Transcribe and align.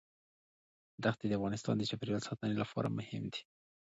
دښتې 1.03 1.25
د 1.27 1.33
افغانستان 1.39 1.75
د 1.77 1.83
چاپیریال 1.89 2.21
ساتنې 2.27 2.55
لپاره 2.61 2.95
مهم 2.97 3.23
دي. 3.33 3.41